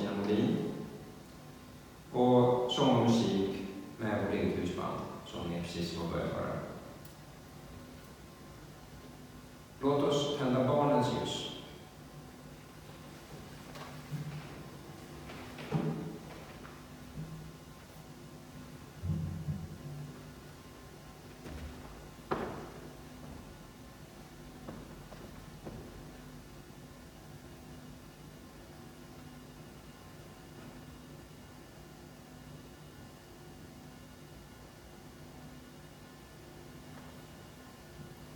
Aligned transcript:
av 0.00 0.18
Molin 0.18 0.56
och 2.12 2.72
sång 2.72 2.96
och 2.96 3.10
musik 3.10 3.50
med 3.98 4.24
vårt 4.24 4.34
eget 4.34 4.58
husband 4.58 5.00
som 5.26 5.50
ni 5.50 5.60
precis 5.60 5.98
har 5.98 6.10
börjat 6.10 6.32
höra. 6.32 6.52
Låt 9.80 10.02
oss 10.02 10.38
tända 10.38 10.64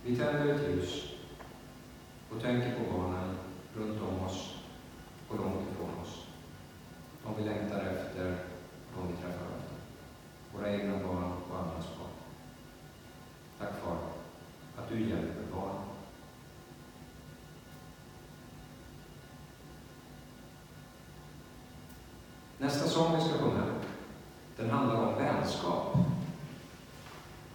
Vi 0.09 0.15
tänder 0.15 0.53
ett 0.53 0.69
ljus 0.69 1.03
och 2.29 2.41
tänker 2.41 2.75
på 2.75 2.97
barnen 2.97 3.37
runt 3.75 4.01
om 4.01 4.25
oss 4.25 4.55
och 5.27 5.37
långt 5.37 5.71
ifrån 5.71 6.01
oss. 6.01 6.27
De 7.23 7.33
vi 7.37 7.49
längtar 7.49 7.79
efter, 7.79 8.37
de 8.95 9.07
vi 9.07 9.13
träffar 9.13 9.45
ofta. 9.45 9.75
Våra 10.53 10.73
egna 10.73 11.07
barn 11.07 11.31
och 11.49 11.57
andras 11.57 11.87
barn. 11.97 12.09
Tack 13.57 13.81
far, 13.83 13.97
att 14.77 14.89
du 14.89 14.99
hjälper 14.99 15.43
barn. 15.55 15.75
Nästa 22.57 22.89
sång 22.89 23.15
vi 23.15 23.21
ska 23.21 23.37
sjunga, 23.37 23.63
den 24.57 24.69
handlar 24.69 24.95
om 24.95 25.15
vänskap. 25.15 25.97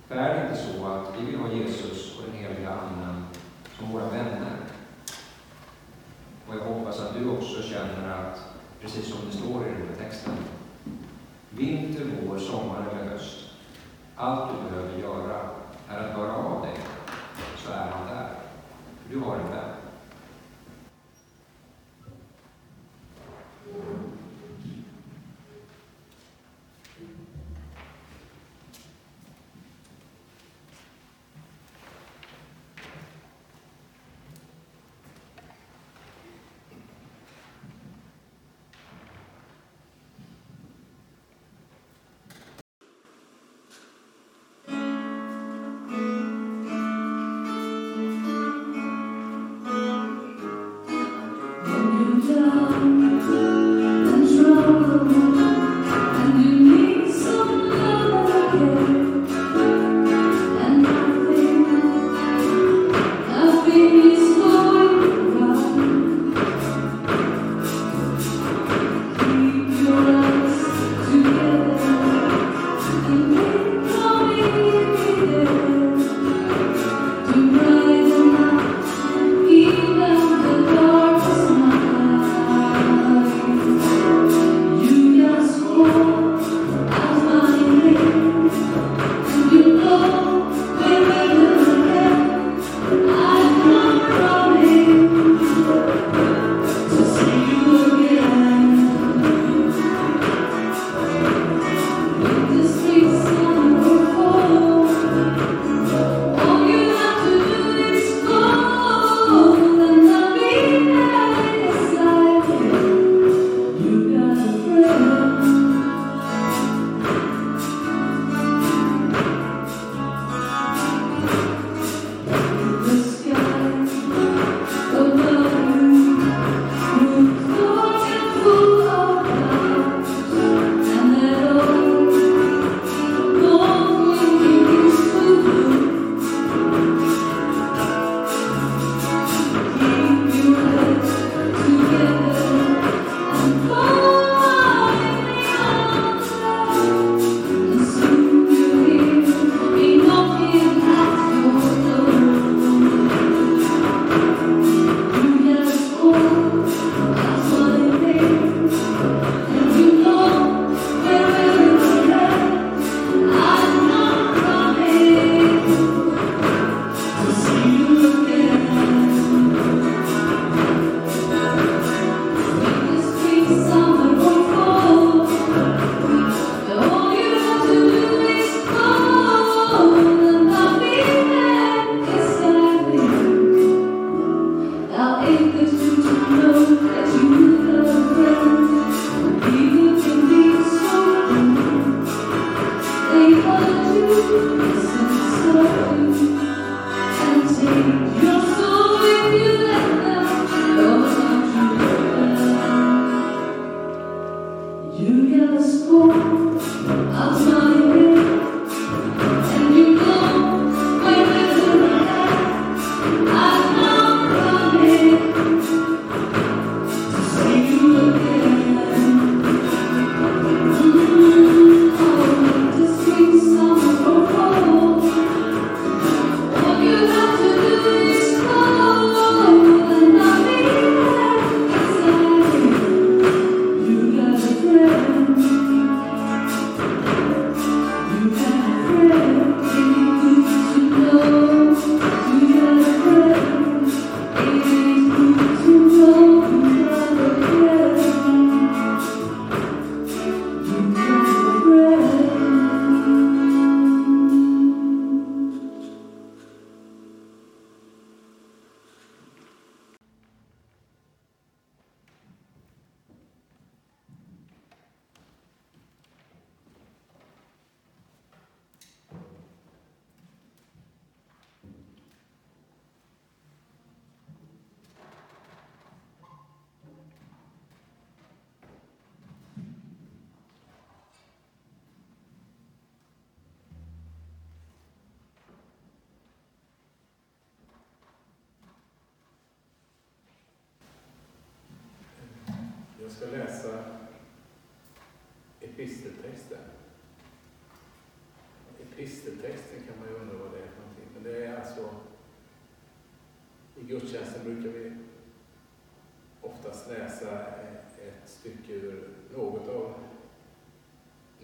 För 0.09 0.17
är 0.17 0.35
det 0.35 0.51
inte 0.51 0.63
så 0.63 0.87
att 0.87 1.21
vi 1.21 1.27
vill 1.27 1.41
ha 1.41 1.53
Jesus 1.53 1.94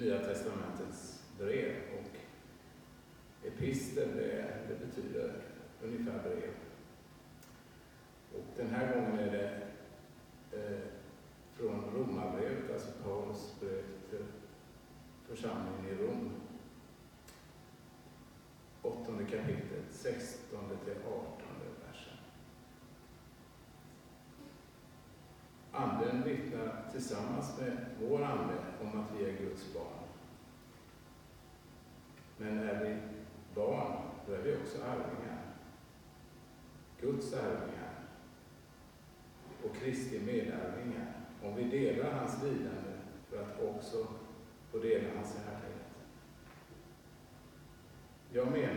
Nya 0.00 0.18
Testamentets 0.18 1.22
brev 1.38 1.76
och 1.98 2.16
epistel 3.46 4.08
det, 4.16 4.44
det 4.68 4.86
betyder 4.86 5.32
ungefär 5.82 6.22
brev. 6.22 6.50
Och 8.34 8.44
den 8.56 8.70
här 8.70 8.94
gången 8.94 9.18
är 9.18 9.30
det 9.32 9.60
eh, 10.58 10.78
från 11.52 11.84
Romarbrevet, 11.94 12.72
alltså 12.72 12.88
Paulus 13.04 13.54
brev 13.60 13.82
till 14.10 14.24
församlingen 15.28 15.86
i 15.88 16.02
Rom. 16.02 16.29
tillsammans 27.00 27.58
med 27.58 27.86
vår 28.00 28.22
Ande 28.22 28.54
om 28.80 29.00
att 29.00 29.06
vi 29.18 29.24
är 29.24 29.32
Guds 29.32 29.74
barn. 29.74 30.08
Men 32.36 32.58
är 32.58 32.84
vi 32.84 32.96
barn, 33.54 33.92
då 34.26 34.32
är 34.32 34.38
vi 34.38 34.56
också 34.56 34.78
arvingar. 34.82 35.42
Guds 37.00 37.34
arvingar 37.34 37.94
och 39.64 39.76
Kristi 39.76 40.20
medarvingar, 40.26 41.12
om 41.44 41.56
vi 41.56 41.64
delar 41.64 42.12
hans 42.12 42.42
lidande 42.42 42.92
för 43.28 43.42
att 43.42 43.62
också 43.62 44.06
få 44.70 44.78
dela 44.78 45.08
hans 45.16 45.36
härlighet. 45.36 45.86
Jag 48.32 48.52
menar 48.52 48.69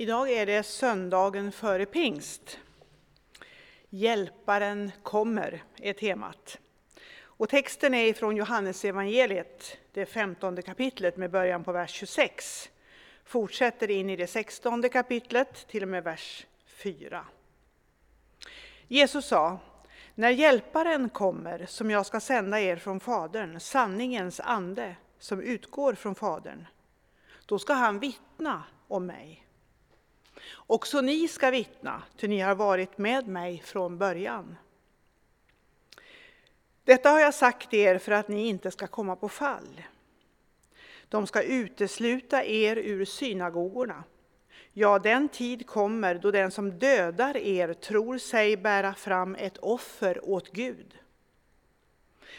Idag 0.00 0.30
är 0.30 0.46
det 0.46 0.62
söndagen 0.62 1.52
före 1.52 1.86
pingst. 1.86 2.58
Hjälparen 3.90 4.92
kommer 5.02 5.62
är 5.76 5.92
temat. 5.92 6.58
Och 7.22 7.48
texten 7.48 7.94
är 7.94 8.12
från 8.12 8.36
Johannesevangeliet, 8.36 9.78
det 9.92 10.06
femtonde 10.06 10.62
kapitlet 10.62 11.16
med 11.16 11.30
början 11.30 11.64
på 11.64 11.72
vers 11.72 11.90
26. 11.90 12.70
Fortsätter 13.24 13.90
in 13.90 14.10
i 14.10 14.16
det 14.16 14.26
sextonde 14.26 14.88
kapitlet 14.88 15.68
till 15.68 15.82
och 15.82 15.88
med 15.88 16.04
vers 16.04 16.46
4. 16.66 17.24
Jesus 18.88 19.26
sa, 19.26 19.58
när 20.14 20.30
Hjälparen 20.30 21.08
kommer, 21.08 21.66
som 21.66 21.90
jag 21.90 22.06
ska 22.06 22.20
sända 22.20 22.60
er 22.60 22.76
från 22.76 23.00
Fadern, 23.00 23.60
sanningens 23.60 24.40
ande 24.40 24.96
som 25.18 25.40
utgår 25.40 25.94
från 25.94 26.14
Fadern, 26.14 26.66
då 27.46 27.58
ska 27.58 27.72
han 27.72 27.98
vittna 27.98 28.64
om 28.88 29.06
mig. 29.06 29.46
Också 30.54 31.00
ni 31.00 31.28
ska 31.28 31.50
vittna, 31.50 32.02
ty 32.16 32.28
ni 32.28 32.40
har 32.40 32.54
varit 32.54 32.98
med 32.98 33.28
mig 33.28 33.62
från 33.64 33.98
början. 33.98 34.56
Detta 36.84 37.10
har 37.10 37.20
jag 37.20 37.34
sagt 37.34 37.74
er 37.74 37.98
för 37.98 38.12
att 38.12 38.28
ni 38.28 38.46
inte 38.46 38.70
ska 38.70 38.86
komma 38.86 39.16
på 39.16 39.28
fall. 39.28 39.82
De 41.08 41.26
ska 41.26 41.42
utesluta 41.42 42.44
er 42.44 42.76
ur 42.76 43.04
synagogorna. 43.04 44.04
Ja, 44.72 44.98
den 44.98 45.28
tid 45.28 45.66
kommer 45.66 46.14
då 46.14 46.30
den 46.30 46.50
som 46.50 46.78
dödar 46.78 47.36
er 47.36 47.74
tror 47.74 48.18
sig 48.18 48.56
bära 48.56 48.94
fram 48.94 49.34
ett 49.34 49.58
offer 49.58 50.30
åt 50.30 50.52
Gud. 50.52 50.98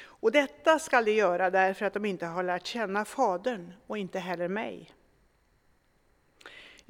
Och 0.04 0.32
detta 0.32 0.80
skall 0.80 1.06
de 1.06 1.12
göra 1.12 1.50
därför 1.50 1.86
att 1.86 1.94
de 1.94 2.06
inte 2.06 2.26
har 2.26 2.44
lärt 2.44 2.68
känna 2.68 3.06
Fadern 3.06 3.74
och 3.88 3.98
inte 3.98 4.20
heller 4.20 4.48
mig. 4.48 4.92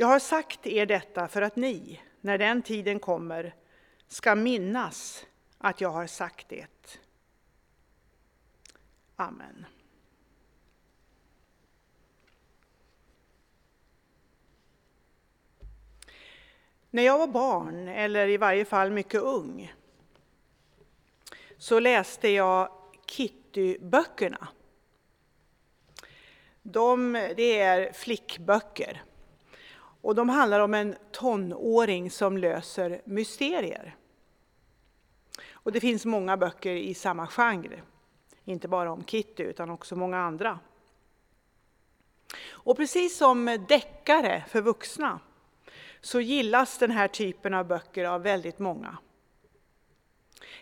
Jag 0.01 0.07
har 0.07 0.19
sagt 0.19 0.67
er 0.67 0.85
detta 0.85 1.27
för 1.27 1.41
att 1.41 1.55
ni, 1.55 2.01
när 2.21 2.37
den 2.37 2.61
tiden 2.61 2.99
kommer, 2.99 3.55
ska 4.07 4.35
minnas 4.35 5.25
att 5.57 5.81
jag 5.81 5.89
har 5.89 6.07
sagt 6.07 6.49
det. 6.49 6.99
Amen. 9.15 9.65
När 16.89 17.03
jag 17.03 17.17
var 17.17 17.27
barn, 17.27 17.87
eller 17.87 18.27
i 18.27 18.37
varje 18.37 18.65
fall 18.65 18.91
mycket 18.91 19.21
ung, 19.21 19.73
så 21.57 21.79
läste 21.79 22.29
jag 22.29 22.71
Kitty-böckerna. 23.05 24.47
De, 26.61 27.13
det 27.13 27.59
är 27.59 27.93
flickböcker. 27.93 29.01
Och 30.01 30.15
de 30.15 30.29
handlar 30.29 30.59
om 30.59 30.73
en 30.73 30.95
tonåring 31.11 32.11
som 32.11 32.37
löser 32.37 33.01
mysterier. 33.05 33.95
Och 35.51 35.71
det 35.71 35.79
finns 35.79 36.05
många 36.05 36.37
böcker 36.37 36.71
i 36.71 36.93
samma 36.93 37.27
genre. 37.27 37.81
Inte 38.45 38.67
bara 38.67 38.91
om 38.91 39.03
Kitty, 39.03 39.43
utan 39.43 39.69
också 39.69 39.95
många 39.95 40.17
andra. 40.17 40.59
Och 42.49 42.77
precis 42.77 43.17
som 43.17 43.65
deckare 43.67 44.45
för 44.49 44.61
vuxna 44.61 45.19
så 46.01 46.21
gillas 46.21 46.77
den 46.77 46.91
här 46.91 47.07
typen 47.07 47.53
av 47.53 47.67
böcker 47.67 48.05
av 48.05 48.21
väldigt 48.21 48.59
många. 48.59 48.97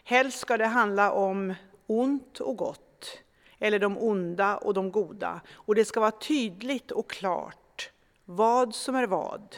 Helst 0.04 0.40
ska 0.40 0.58
det 0.58 0.66
handla 0.66 1.12
om 1.12 1.54
ont 1.88 2.40
och 2.40 2.58
gott, 2.58 3.20
eller 3.60 3.80
de 3.80 3.98
onda 3.98 4.58
och 4.58 4.74
de 4.74 4.92
goda. 4.92 5.42
Och 5.52 5.76
det 5.76 5.86
ska 5.86 6.00
vara 6.00 6.12
tydligt 6.12 6.92
och 6.92 7.10
klart 7.10 7.58
vad 8.32 8.76
som 8.76 8.96
är 8.96 9.08
vad, 9.08 9.56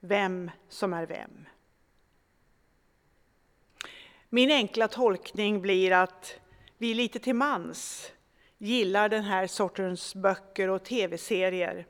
vem 0.00 0.50
som 0.68 0.92
är 0.92 1.06
vem. 1.06 1.46
Min 4.28 4.50
enkla 4.50 4.88
tolkning 4.88 5.60
blir 5.62 5.92
att 5.92 6.40
vi 6.78 6.94
lite 6.94 7.18
till 7.18 7.34
mans 7.34 8.12
gillar 8.58 9.08
den 9.08 9.24
här 9.24 9.46
sortens 9.46 10.14
böcker 10.14 10.68
och 10.68 10.84
tv-serier. 10.84 11.86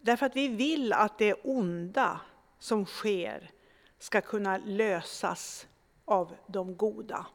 Därför 0.00 0.26
att 0.26 0.36
vi 0.36 0.48
vill 0.48 0.92
att 0.92 1.18
det 1.18 1.34
onda 1.34 2.20
som 2.58 2.86
sker 2.86 3.50
ska 3.98 4.20
kunna 4.20 4.58
lösas 4.58 5.66
av 6.04 6.36
de 6.46 6.76
goda. 6.76 7.26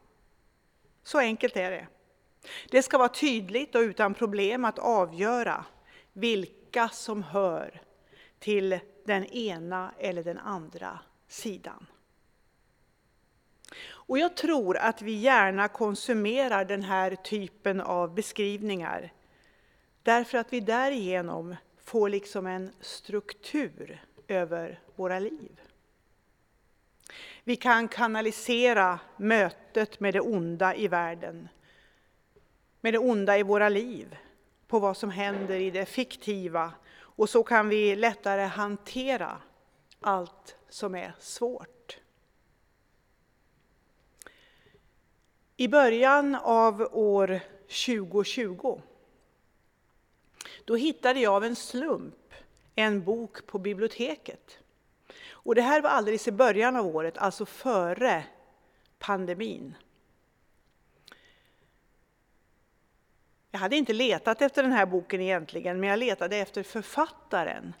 Så 1.02 1.18
enkelt 1.18 1.56
är 1.56 1.70
det. 1.70 1.86
Det 2.70 2.82
ska 2.82 2.98
vara 2.98 3.08
tydligt 3.08 3.74
och 3.74 3.80
utan 3.80 4.14
problem 4.14 4.64
att 4.64 4.78
avgöra 4.78 5.64
vilka 6.12 6.65
som 6.88 7.22
hör 7.22 7.80
till 8.38 8.78
den 9.04 9.24
ena 9.24 9.92
eller 9.98 10.24
den 10.24 10.38
andra 10.38 10.98
sidan. 11.28 11.86
Och 13.88 14.18
jag 14.18 14.36
tror 14.36 14.76
att 14.76 15.02
vi 15.02 15.12
gärna 15.12 15.68
konsumerar 15.68 16.64
den 16.64 16.82
här 16.82 17.14
typen 17.14 17.80
av 17.80 18.14
beskrivningar 18.14 19.12
därför 20.02 20.38
att 20.38 20.52
vi 20.52 20.60
därigenom 20.60 21.56
får 21.84 22.08
liksom 22.08 22.46
en 22.46 22.72
struktur 22.80 24.04
över 24.28 24.80
våra 24.96 25.18
liv. 25.18 25.60
Vi 27.44 27.56
kan 27.56 27.88
kanalisera 27.88 28.98
mötet 29.16 30.00
med 30.00 30.14
det 30.14 30.20
onda 30.20 30.74
i 30.74 30.88
världen, 30.88 31.48
med 32.80 32.94
det 32.94 32.98
onda 32.98 33.38
i 33.38 33.42
våra 33.42 33.68
liv, 33.68 34.16
på 34.68 34.78
vad 34.78 34.96
som 34.96 35.10
händer 35.10 35.60
i 35.60 35.70
det 35.70 35.86
fiktiva 35.86 36.72
och 36.98 37.28
så 37.28 37.42
kan 37.42 37.68
vi 37.68 37.96
lättare 37.96 38.42
hantera 38.42 39.40
allt 40.00 40.56
som 40.68 40.94
är 40.94 41.12
svårt. 41.18 41.98
I 45.56 45.68
början 45.68 46.34
av 46.34 46.88
år 46.92 47.40
2020 47.86 48.80
då 50.64 50.76
hittade 50.76 51.20
jag 51.20 51.34
av 51.34 51.44
en 51.44 51.56
slump 51.56 52.14
en 52.74 53.04
bok 53.04 53.46
på 53.46 53.58
biblioteket. 53.58 54.58
Och 55.30 55.54
det 55.54 55.62
här 55.62 55.82
var 55.82 55.90
alldeles 55.90 56.28
i 56.28 56.32
början 56.32 56.76
av 56.76 56.86
året, 56.86 57.18
alltså 57.18 57.46
före 57.46 58.24
pandemin. 58.98 59.74
Jag 63.56 63.60
hade 63.60 63.76
inte 63.76 63.92
letat 63.92 64.42
efter 64.42 64.62
den 64.62 64.72
här 64.72 64.86
boken 64.86 65.20
egentligen, 65.20 65.80
men 65.80 65.88
jag 65.88 65.98
letade 65.98 66.36
efter 66.36 66.62
författaren. 66.62 67.74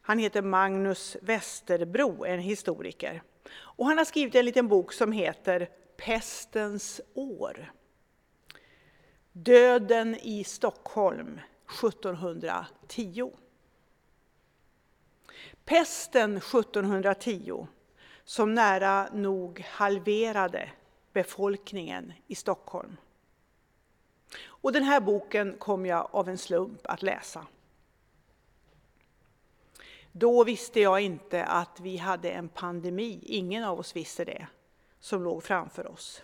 Han 0.00 0.18
heter 0.18 0.42
Magnus 0.42 1.16
Westerbro, 1.22 2.24
en 2.24 2.38
historiker. 2.38 3.22
Och 3.52 3.86
han 3.86 3.98
har 3.98 4.04
skrivit 4.04 4.34
en 4.34 4.44
liten 4.44 4.68
bok 4.68 4.92
som 4.92 5.12
heter 5.12 5.68
Pestens 5.96 7.00
år. 7.14 7.72
Döden 9.32 10.14
i 10.14 10.44
Stockholm 10.44 11.40
1710. 11.84 13.32
Pesten 15.64 16.36
1710 16.36 17.66
som 18.24 18.54
nära 18.54 19.08
nog 19.12 19.60
halverade 19.60 20.70
befolkningen 21.12 22.12
i 22.26 22.34
Stockholm. 22.34 22.96
Och 24.60 24.72
den 24.72 24.82
här 24.82 25.00
boken 25.00 25.56
kom 25.58 25.86
jag 25.86 26.08
av 26.12 26.28
en 26.28 26.38
slump 26.38 26.80
att 26.84 27.02
läsa. 27.02 27.46
Då 30.12 30.44
visste 30.44 30.80
jag 30.80 31.00
inte 31.00 31.44
att 31.44 31.80
vi 31.80 31.96
hade 31.96 32.30
en 32.30 32.48
pandemi, 32.48 33.20
ingen 33.22 33.64
av 33.64 33.78
oss 33.78 33.96
visste 33.96 34.24
det, 34.24 34.46
som 35.00 35.22
låg 35.22 35.42
framför 35.42 35.86
oss. 35.86 36.22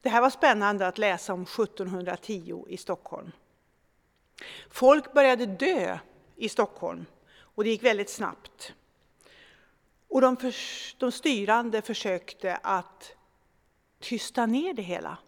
Det 0.00 0.08
här 0.08 0.20
var 0.20 0.30
spännande 0.30 0.86
att 0.86 0.98
läsa 0.98 1.32
om 1.32 1.42
1710 1.42 2.64
i 2.68 2.76
Stockholm. 2.76 3.32
Folk 4.70 5.12
började 5.12 5.46
dö 5.46 5.98
i 6.36 6.48
Stockholm 6.48 7.06
och 7.34 7.64
det 7.64 7.70
gick 7.70 7.82
väldigt 7.82 8.10
snabbt. 8.10 8.72
Och 10.08 10.20
de, 10.20 10.36
för, 10.36 10.54
de 10.98 11.12
styrande 11.12 11.82
försökte 11.82 12.56
att 12.62 13.16
tysta 14.00 14.46
ner 14.46 14.74
det 14.74 14.82
hela 14.82 15.18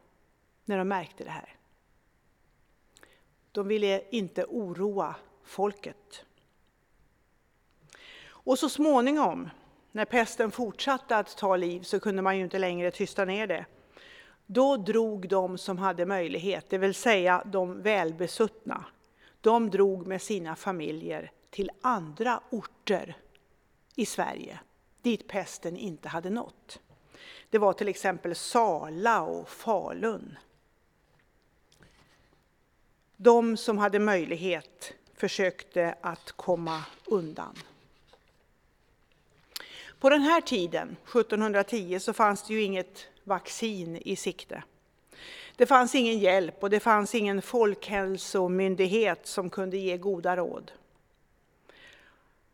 när 0.64 0.78
de 0.78 0.88
märkte 0.88 1.24
det 1.24 1.30
här. 1.30 1.56
De 3.52 3.68
ville 3.68 4.02
inte 4.10 4.44
oroa 4.44 5.14
folket. 5.44 6.24
Och 8.26 8.58
så 8.58 8.68
småningom, 8.68 9.50
när 9.92 10.04
pesten 10.04 10.50
fortsatte 10.50 11.16
att 11.16 11.36
ta 11.36 11.56
liv, 11.56 11.82
så 11.82 12.00
kunde 12.00 12.22
man 12.22 12.36
ju 12.36 12.44
inte 12.44 12.58
längre 12.58 12.90
tysta 12.90 13.24
ner 13.24 13.46
det. 13.46 13.66
Då 14.46 14.76
drog 14.76 15.28
de 15.28 15.58
som 15.58 15.78
hade 15.78 16.06
möjlighet, 16.06 16.70
det 16.70 16.78
vill 16.78 16.94
säga 16.94 17.42
de 17.46 17.82
välbesuttna, 17.82 18.84
de 19.40 19.70
drog 19.70 20.06
med 20.06 20.22
sina 20.22 20.56
familjer 20.56 21.30
till 21.50 21.70
andra 21.80 22.40
orter 22.50 23.16
i 23.94 24.06
Sverige, 24.06 24.58
dit 25.02 25.28
pesten 25.28 25.76
inte 25.76 26.08
hade 26.08 26.30
nått. 26.30 26.80
Det 27.50 27.58
var 27.58 27.72
till 27.72 27.88
exempel 27.88 28.34
Sala 28.34 29.22
och 29.22 29.48
Falun. 29.48 30.36
De 33.24 33.56
som 33.56 33.78
hade 33.78 33.98
möjlighet 33.98 34.92
försökte 35.16 35.94
att 36.00 36.32
komma 36.32 36.82
undan. 37.04 37.54
På 39.98 40.10
den 40.10 40.20
här 40.20 40.40
tiden, 40.40 40.96
1710, 41.02 41.98
så 42.00 42.12
fanns 42.12 42.42
det 42.42 42.54
ju 42.54 42.62
inget 42.62 43.06
vaccin 43.24 43.96
i 43.96 44.16
sikte. 44.16 44.62
Det 45.56 45.66
fanns 45.66 45.94
ingen 45.94 46.18
hjälp 46.18 46.62
och 46.62 46.70
det 46.70 46.80
fanns 46.80 47.14
ingen 47.14 47.42
folkhälsomyndighet 47.42 49.26
som 49.26 49.50
kunde 49.50 49.76
ge 49.76 49.96
goda 49.96 50.36
råd. 50.36 50.72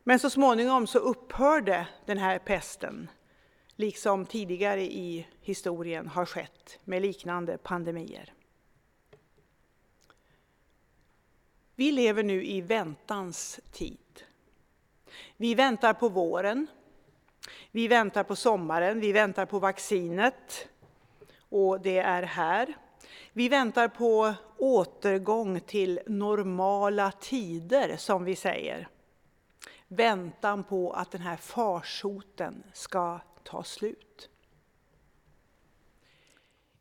Men 0.03 0.19
så 0.19 0.29
småningom 0.29 0.87
så 0.87 0.99
upphörde 0.99 1.87
den 2.05 2.17
här 2.17 2.39
pesten, 2.39 3.09
liksom 3.75 4.25
tidigare 4.25 4.81
i 4.81 5.27
historien 5.41 6.07
har 6.07 6.25
skett 6.25 6.79
med 6.83 7.01
liknande 7.01 7.57
pandemier. 7.57 8.33
Vi 11.81 11.91
lever 11.91 12.23
nu 12.23 12.45
i 12.45 12.61
väntans 12.61 13.59
tid. 13.71 14.23
Vi 15.37 15.55
väntar 15.55 15.93
på 15.93 16.09
våren, 16.09 16.67
vi 17.71 17.87
väntar 17.87 18.23
på 18.23 18.35
sommaren, 18.35 18.99
vi 18.99 19.11
väntar 19.11 19.45
på 19.45 19.59
vaccinet 19.59 20.67
och 21.49 21.81
det 21.81 21.97
är 21.97 22.23
här. 22.23 22.73
Vi 23.33 23.49
väntar 23.49 23.87
på 23.87 24.33
återgång 24.57 25.59
till 25.59 25.99
normala 26.07 27.11
tider, 27.11 27.97
som 27.97 28.23
vi 28.23 28.35
säger. 28.35 28.87
Väntan 29.87 30.63
på 30.63 30.91
att 30.91 31.11
den 31.11 31.21
här 31.21 31.37
farsoten 31.37 32.63
ska 32.73 33.19
ta 33.43 33.63
slut. 33.63 34.29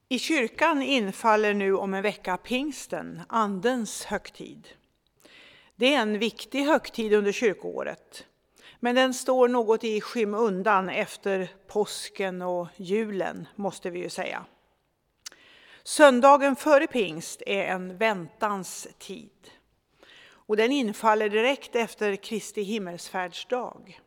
I 0.09 0.19
kyrkan 0.19 0.83
infaller 0.83 1.55
nu 1.55 1.77
om 1.77 1.95
en 1.95 2.03
vecka 2.03 2.37
pingsten, 2.37 3.23
Andens 3.29 4.05
högtid. 4.05 4.69
Det 5.81 5.95
är 5.95 6.01
en 6.01 6.19
viktig 6.19 6.65
högtid 6.65 7.13
under 7.13 7.33
kyrkoåret, 7.33 8.27
men 8.81 8.95
den 8.95 9.15
står 9.15 9.49
något 9.49 9.85
i 9.85 10.01
skymundan 10.01 10.89
efter 10.89 11.49
påsken 11.67 12.43
och 12.43 12.69
julen, 12.77 13.49
måste 13.57 13.91
vi 13.91 13.99
ju 13.99 14.11
säga. 14.11 14.45
Söndagen 15.83 16.57
före 16.57 16.87
pingst 16.87 17.43
är 17.47 17.65
en 17.65 17.97
väntans 17.97 18.89
tid. 18.99 19.51
Och 20.31 20.57
den 20.57 20.73
infaller 20.73 21.29
direkt 21.29 21.77
efter 21.77 22.17
Kristi 22.17 22.63
himmelsfärdsdag. 22.63 24.01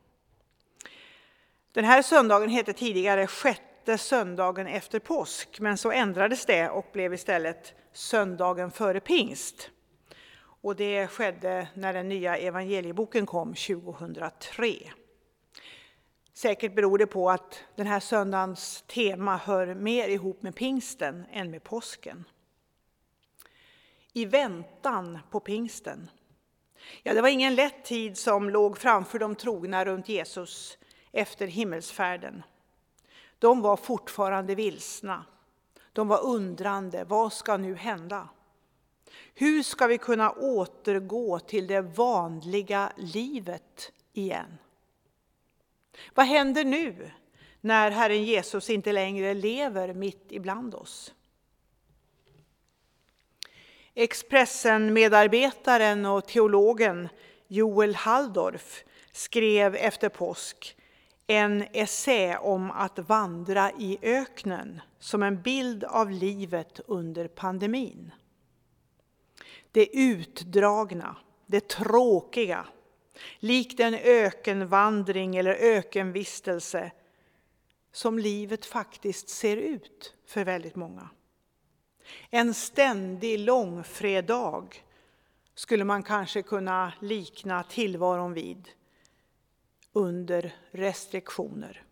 Den 1.71 1.85
här 1.85 2.01
söndagen 2.01 2.49
hette 2.49 2.73
tidigare 2.73 3.27
sjätte 3.27 3.97
söndagen 3.97 4.67
efter 4.67 4.99
påsk, 4.99 5.59
men 5.59 5.77
så 5.77 5.91
ändrades 5.91 6.45
det 6.45 6.69
och 6.69 6.89
blev 6.93 7.13
istället 7.13 7.73
söndagen 7.93 8.71
före 8.71 8.99
pingst. 8.99 9.69
Och 10.63 10.75
det 10.75 11.07
skedde 11.07 11.67
när 11.73 11.93
den 11.93 12.09
nya 12.09 12.37
evangelieboken 12.37 13.25
kom 13.25 13.53
2003. 13.55 14.75
Säkert 16.33 16.75
beror 16.75 16.97
det 16.97 17.07
på 17.07 17.29
att 17.29 17.63
den 17.75 17.87
här 17.87 17.99
söndagens 17.99 18.83
tema 18.87 19.37
hör 19.37 19.75
mer 19.75 20.07
ihop 20.07 20.41
med 20.41 20.55
pingsten 20.55 21.25
än 21.31 21.51
med 21.51 21.63
påsken. 21.63 22.23
I 24.13 24.25
väntan 24.25 25.19
på 25.29 25.39
pingsten. 25.39 26.09
Ja, 27.03 27.13
det 27.13 27.21
var 27.21 27.29
ingen 27.29 27.55
lätt 27.55 27.85
tid 27.85 28.17
som 28.17 28.49
låg 28.49 28.77
framför 28.77 29.19
de 29.19 29.35
trogna 29.35 29.85
runt 29.85 30.09
Jesus 30.09 30.77
efter 31.11 31.47
himmelsfärden. 31.47 32.43
De 33.39 33.61
var 33.61 33.77
fortfarande 33.77 34.55
vilsna. 34.55 35.25
De 35.93 36.07
var 36.07 36.25
undrande. 36.25 37.03
Vad 37.03 37.33
ska 37.33 37.57
nu 37.57 37.75
hända? 37.75 38.29
Hur 39.35 39.63
ska 39.63 39.87
vi 39.87 39.97
kunna 39.97 40.31
återgå 40.31 41.39
till 41.39 41.67
det 41.67 41.81
vanliga 41.81 42.91
livet 42.97 43.91
igen? 44.13 44.57
Vad 46.13 46.25
händer 46.25 46.63
nu 46.63 47.11
när 47.61 47.91
Herren 47.91 48.23
Jesus 48.23 48.69
inte 48.69 48.91
längre 48.91 49.33
lever 49.33 49.93
mitt 49.93 50.25
ibland 50.29 50.75
oss? 50.75 51.13
Expressen-medarbetaren 53.93 56.05
och 56.05 56.27
teologen 56.27 57.09
Joel 57.47 57.95
Halldorf 57.95 58.83
skrev 59.11 59.75
efter 59.75 60.09
påsk 60.09 60.77
en 61.27 61.65
essä 61.73 62.37
om 62.37 62.71
att 62.71 62.99
vandra 62.99 63.71
i 63.71 63.97
öknen 64.01 64.81
som 64.99 65.23
en 65.23 65.41
bild 65.41 65.83
av 65.83 66.11
livet 66.11 66.79
under 66.87 67.27
pandemin. 67.27 68.11
Det 69.73 69.97
utdragna, 69.97 71.15
det 71.45 71.67
tråkiga, 71.67 72.67
likt 73.39 73.79
en 73.79 73.93
ökenvandring 73.93 75.35
eller 75.35 75.53
ökenvistelse 75.53 76.91
som 77.91 78.19
livet 78.19 78.65
faktiskt 78.65 79.29
ser 79.29 79.57
ut 79.57 80.13
för 80.25 80.45
väldigt 80.45 80.75
många. 80.75 81.09
En 82.29 82.53
ständig 82.53 83.39
långfredag 83.39 84.83
skulle 85.55 85.83
man 85.83 86.03
kanske 86.03 86.41
kunna 86.41 86.93
likna 87.01 87.63
tillvaron 87.63 88.33
vid 88.33 88.69
under 89.93 90.55
restriktioner. 90.71 91.83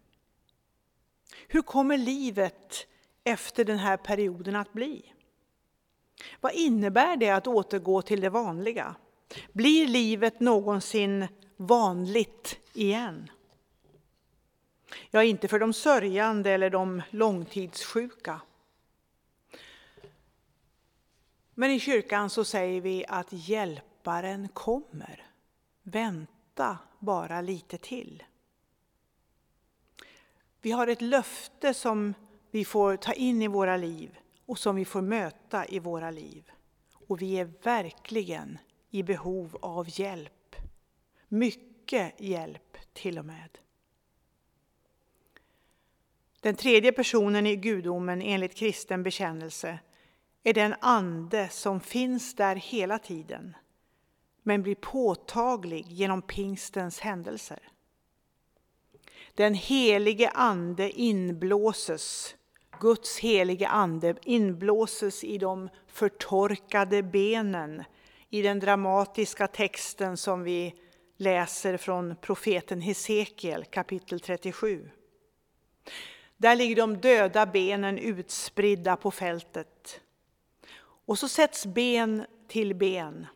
Hur 1.47 1.61
kommer 1.61 1.97
livet 1.97 2.87
efter 3.23 3.65
den 3.65 3.77
här 3.77 3.97
perioden 3.97 4.55
att 4.55 4.73
bli? 4.73 5.13
Vad 6.41 6.53
innebär 6.53 7.17
det 7.17 7.29
att 7.29 7.47
återgå 7.47 8.01
till 8.01 8.21
det 8.21 8.29
vanliga? 8.29 8.95
Blir 9.53 9.87
livet 9.87 10.39
någonsin 10.39 11.27
vanligt 11.57 12.59
igen? 12.73 13.31
Ja, 15.09 15.23
inte 15.23 15.47
för 15.47 15.59
de 15.59 15.73
sörjande 15.73 16.51
eller 16.51 16.69
de 16.69 17.01
långtidssjuka. 17.09 18.41
Men 21.53 21.71
i 21.71 21.79
kyrkan 21.79 22.29
så 22.29 22.43
säger 22.43 22.81
vi 22.81 23.05
att 23.07 23.27
hjälparen 23.29 24.49
kommer. 24.49 25.25
Vänta 25.83 26.77
bara 26.99 27.41
lite 27.41 27.77
till. 27.77 28.23
Vi 30.61 30.71
har 30.71 30.87
ett 30.87 31.01
löfte 31.01 31.73
som 31.73 32.13
vi 32.51 32.65
får 32.65 32.97
ta 32.97 33.13
in 33.13 33.41
i 33.41 33.47
våra 33.47 33.77
liv 33.77 34.20
och 34.51 34.59
som 34.59 34.75
vi 34.75 34.85
får 34.85 35.01
möta 35.01 35.65
i 35.65 35.79
våra 35.79 36.11
liv. 36.11 36.51
Och 37.07 37.21
vi 37.21 37.39
är 37.39 37.51
verkligen 37.63 38.57
i 38.89 39.03
behov 39.03 39.57
av 39.61 39.99
hjälp. 39.99 40.55
Mycket 41.27 42.21
hjälp 42.21 42.77
till 42.93 43.19
och 43.19 43.25
med. 43.25 43.57
Den 46.41 46.55
tredje 46.55 46.91
personen 46.91 47.47
i 47.47 47.55
gudomen 47.55 48.21
enligt 48.21 48.55
kristen 48.55 49.03
bekännelse 49.03 49.79
är 50.43 50.53
den 50.53 50.75
ande 50.81 51.49
som 51.49 51.79
finns 51.79 52.35
där 52.35 52.55
hela 52.55 52.99
tiden 52.99 53.55
men 54.43 54.61
blir 54.63 54.75
påtaglig 54.75 55.85
genom 55.87 56.21
pingstens 56.21 56.99
händelser. 56.99 57.69
Den 59.35 59.53
helige 59.53 60.29
ande 60.29 60.91
inblåses, 60.91 62.35
Guds 62.81 63.19
helige 63.19 63.67
ande 63.67 64.15
inblåses 64.23 65.23
i 65.23 65.37
de 65.37 65.69
förtorkade 65.87 67.03
benen 67.03 67.83
i 68.29 68.41
den 68.41 68.59
dramatiska 68.59 69.47
texten 69.47 70.17
som 70.17 70.43
vi 70.43 70.75
läser 71.17 71.77
från 71.77 72.15
profeten 72.15 72.81
Hesekiel 72.81 73.65
kapitel 73.65 74.19
37. 74.19 74.89
Där 76.37 76.55
ligger 76.55 76.75
de 76.75 76.97
döda 76.97 77.45
benen 77.45 77.97
utspridda 77.97 78.95
på 78.95 79.11
fältet. 79.11 80.01
Och 81.05 81.19
så 81.19 81.27
sätts 81.27 81.65
ben 81.65 82.25
till 82.47 82.75
ben. 82.75 83.27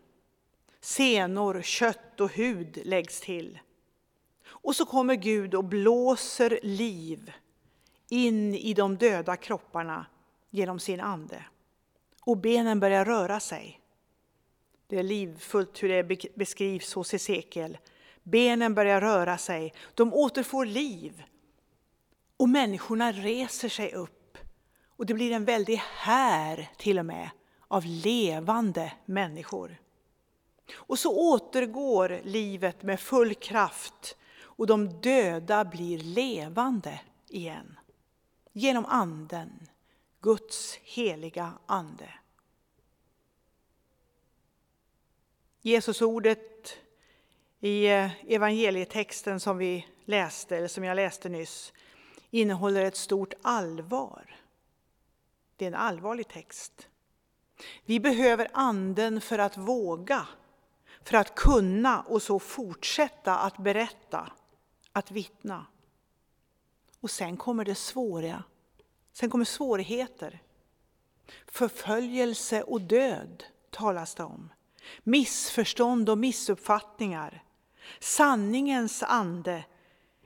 Senor, 0.82 1.62
kött 1.62 2.22
och 2.22 2.32
hud 2.32 2.82
läggs 2.84 3.22
till. 3.22 3.60
Och 4.46 4.76
så 4.76 4.86
kommer 4.86 5.16
Gud 5.16 5.56
och 5.56 5.66
blåser 5.66 6.60
liv 6.64 7.32
in 8.10 8.56
i 8.56 8.74
de 8.74 8.98
döda 8.98 9.36
kropparna 9.36 10.06
genom 10.50 10.80
sin 10.80 11.00
ande. 11.00 11.44
Och 12.22 12.38
benen 12.38 12.80
börjar 12.80 13.06
röra 13.06 13.40
sig. 13.40 13.80
Det 14.88 15.00
är 15.00 15.04
livfullt 15.04 15.84
hur 15.84 15.90
det 15.90 16.36
beskrivs 16.36 16.94
hos 16.94 17.12
Hesekiel. 17.12 17.78
Benen 18.24 18.74
börjar 18.74 19.02
röra 19.02 19.38
sig, 19.38 19.74
de 19.94 20.14
återfår 20.14 20.66
liv. 20.66 21.24
Och 22.38 22.50
människorna 22.50 23.12
reser 23.12 23.70
sig 23.70 23.94
upp. 23.94 24.38
Och 24.88 25.06
det 25.06 25.14
blir 25.14 25.32
en 25.32 25.46
väldig 25.46 25.76
här 25.78 26.70
till 26.78 27.00
och 27.00 27.06
med 27.06 27.30
av 27.68 27.86
levande 27.86 28.94
människor. 29.06 29.78
Och 30.76 31.00
så 31.00 31.34
återgår 31.34 32.22
livet 32.24 32.84
med 32.84 33.00
full 33.00 33.36
kraft 33.36 34.18
och 34.42 34.68
de 34.68 35.02
döda 35.02 35.66
blir 35.66 35.98
levande 35.98 37.00
igen. 37.30 37.80
Genom 38.58 38.86
anden, 38.86 39.68
Guds 40.22 40.76
heliga 40.76 41.54
ande. 41.66 42.10
Jesusordet 45.62 46.78
i 47.60 47.86
eh, 47.86 48.12
evangelietexten 48.28 49.40
som 49.40 49.58
vi 49.58 49.88
läste, 50.06 50.58
eller 50.58 50.68
som 50.68 50.84
jag 50.84 50.96
läste 50.96 51.30
nyss, 51.30 51.74
innehåller 52.32 52.86
ett 52.86 52.96
stort 52.96 53.34
allvar. 53.42 54.36
Det 55.56 55.66
är 55.66 55.68
en 55.68 55.76
allvarlig 55.76 56.28
text. 56.28 56.88
Vi 57.86 58.00
behöver 58.00 58.48
anden 58.54 59.22
för 59.22 59.40
att 59.40 59.58
våga, 59.58 60.28
för 61.04 61.18
att 61.18 61.36
kunna 61.36 62.02
och 62.02 62.22
så 62.22 62.40
fortsätta 62.40 63.38
att 63.38 63.58
berätta, 63.58 64.32
att 64.92 65.12
vittna. 65.12 65.66
Och 67.06 67.12
sen 67.12 67.38
kommer 67.38 67.66
det 67.66 67.76
svåra. 67.76 68.44
Sen 69.14 69.30
kommer 69.30 69.46
svårigheter. 69.46 70.40
Förföljelse 71.48 72.64
och 72.64 72.82
död 72.82 73.44
talas 73.70 74.16
det 74.16 74.24
om. 74.24 74.50
Missförstånd 75.04 76.10
och 76.10 76.18
missuppfattningar. 76.18 77.44
Sanningens 78.00 79.04
ande 79.04 79.66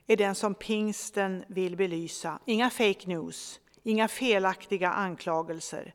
är 0.07 0.17
den 0.17 0.35
som 0.35 0.55
pingsten 0.55 1.43
vill 1.47 1.75
belysa. 1.75 2.39
Inga 2.45 2.69
fake 2.69 3.07
news, 3.07 3.59
inga 3.83 4.07
felaktiga 4.07 4.89
anklagelser. 4.89 5.93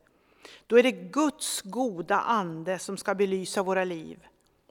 Då 0.66 0.78
är 0.78 0.82
det 0.82 0.92
Guds 0.92 1.62
goda 1.62 2.20
ande 2.20 2.78
som 2.78 2.96
ska 2.96 3.14
belysa 3.14 3.62
våra 3.62 3.84
liv 3.84 4.26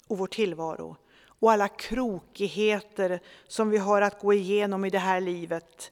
och 0.08 0.18
vår 0.18 0.28
tillvaro 0.28 0.98
och 1.26 1.52
alla 1.52 1.68
krokigheter 1.68 3.20
som 3.48 3.70
vi 3.70 3.78
har 3.78 4.02
att 4.02 4.22
gå 4.22 4.34
igenom 4.34 4.86
i 4.86 4.90
det 4.90 5.00
här 5.00 5.22
livet. 5.22 5.92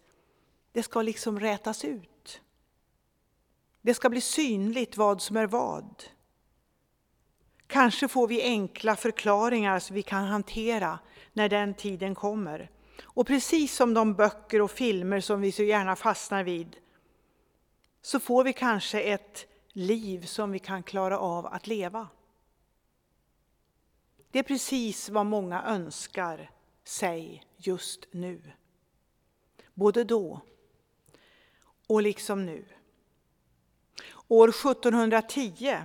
Det 0.71 0.83
ska 0.83 1.01
liksom 1.01 1.39
rätas 1.39 1.85
ut. 1.85 2.41
Det 3.81 3.93
ska 3.93 4.09
bli 4.09 4.21
synligt 4.21 4.97
vad 4.97 5.21
som 5.21 5.37
är 5.37 5.47
vad. 5.47 6.03
Kanske 7.67 8.07
får 8.07 8.27
vi 8.27 8.41
enkla 8.41 8.95
förklaringar 8.95 9.79
som 9.79 9.95
vi 9.95 10.03
kan 10.03 10.23
hantera 10.23 10.99
när 11.33 11.49
den 11.49 11.73
tiden 11.73 12.15
kommer. 12.15 12.71
Och 13.03 13.27
precis 13.27 13.75
som 13.75 13.93
de 13.93 14.13
böcker 14.13 14.61
och 14.61 14.71
filmer 14.71 15.19
som 15.19 15.41
vi 15.41 15.51
så 15.51 15.63
gärna 15.63 15.95
fastnar 15.95 16.43
vid 16.43 16.77
så 18.01 18.19
får 18.19 18.43
vi 18.43 18.53
kanske 18.53 19.01
ett 19.01 19.47
liv 19.73 20.25
som 20.25 20.51
vi 20.51 20.59
kan 20.59 20.83
klara 20.83 21.19
av 21.19 21.45
att 21.45 21.67
leva. 21.67 22.07
Det 24.31 24.39
är 24.39 24.43
precis 24.43 25.09
vad 25.09 25.25
många 25.25 25.63
önskar 25.63 26.51
sig 26.83 27.43
just 27.57 28.07
nu. 28.11 28.41
Både 29.73 30.03
då 30.03 30.41
och 31.91 32.01
liksom 32.01 32.45
nu. 32.45 32.65
År 34.27 34.49
1710 34.49 35.77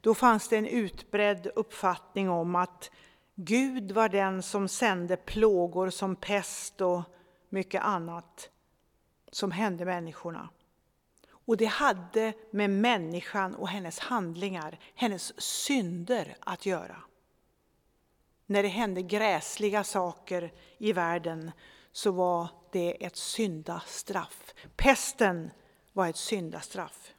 då 0.00 0.14
fanns 0.14 0.48
det 0.48 0.56
en 0.56 0.66
utbredd 0.66 1.46
uppfattning 1.54 2.30
om 2.30 2.54
att 2.54 2.90
Gud 3.34 3.92
var 3.92 4.08
den 4.08 4.42
som 4.42 4.68
sände 4.68 5.16
plågor 5.16 5.90
som 5.90 6.16
pest 6.16 6.80
och 6.80 7.02
mycket 7.48 7.82
annat 7.82 8.50
som 9.32 9.50
hände 9.50 9.84
människorna. 9.84 10.48
Och 11.30 11.56
det 11.56 11.66
hade 11.66 12.32
med 12.50 12.70
människan 12.70 13.54
och 13.54 13.68
hennes 13.68 13.98
handlingar, 13.98 14.78
hennes 14.94 15.40
synder 15.40 16.36
att 16.40 16.66
göra. 16.66 16.96
När 18.46 18.62
det 18.62 18.68
hände 18.68 19.02
gräsliga 19.02 19.84
saker 19.84 20.52
i 20.78 20.92
världen 20.92 21.52
så 21.92 22.10
var 22.10 22.48
det 22.72 23.04
ett 23.04 23.16
syndastraff. 23.16 24.54
Pesten 24.76 25.50
var 25.92 26.08
ett 26.08 26.16
syndastraff. 26.16 27.14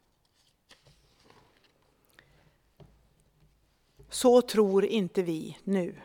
Så 4.09 4.41
tror 4.41 4.85
inte 4.85 5.23
vi 5.23 5.57
nu. 5.63 5.95